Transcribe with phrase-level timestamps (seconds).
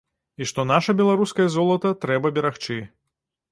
[0.43, 2.81] І што наша беларускае золата трэба берагчы.